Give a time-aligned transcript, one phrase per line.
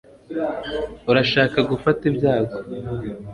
[1.11, 2.57] urashaka gufata ibyago